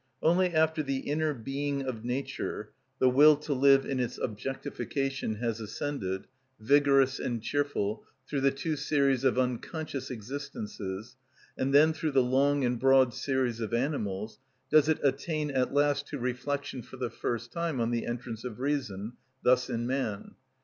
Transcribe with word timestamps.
Only 0.23 0.49
after 0.51 0.81
the 0.81 1.01
inner 1.01 1.31
being 1.35 1.83
of 1.83 2.03
nature 2.03 2.71
(the 2.97 3.07
will 3.07 3.35
to 3.35 3.53
live 3.53 3.85
in 3.85 3.99
its 3.99 4.17
objectification) 4.17 5.35
has 5.35 5.59
ascended, 5.59 6.25
vigorous 6.59 7.19
and 7.19 7.39
cheerful, 7.39 8.03
through 8.27 8.41
the 8.41 8.49
two 8.49 8.75
series 8.75 9.23
of 9.23 9.37
unconscious 9.37 10.09
existences, 10.09 11.17
and 11.55 11.71
then 11.71 11.93
through 11.93 12.13
the 12.13 12.23
long 12.23 12.65
and 12.65 12.79
broad 12.79 13.13
series 13.13 13.59
of 13.59 13.75
animals, 13.75 14.39
does 14.71 14.89
it 14.89 14.97
attain 15.03 15.51
at 15.51 15.71
last 15.71 16.07
to 16.07 16.17
reflection 16.17 16.81
for 16.81 16.97
the 16.97 17.11
first 17.11 17.51
time 17.51 17.79
on 17.79 17.91
the 17.91 18.07
entrance 18.07 18.43
of 18.43 18.59
reason, 18.59 19.13
thus 19.43 19.69
in 19.69 19.85
man. 19.85 20.31